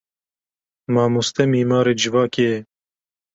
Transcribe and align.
Mamoste 0.93 1.43
mîmarê 1.51 1.93
civakê 2.01 2.43
ye. 2.53 2.59